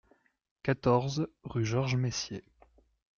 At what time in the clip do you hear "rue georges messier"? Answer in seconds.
1.43-2.43